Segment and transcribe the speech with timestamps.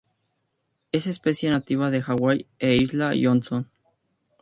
[0.91, 3.69] Es especie nativa de Hawái e isla Johnston.